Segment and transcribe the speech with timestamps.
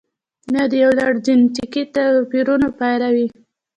[0.55, 3.27] یا د یو لړ جنتیکي توپیرونو پایله وي.